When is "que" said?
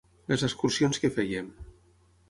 1.05-1.13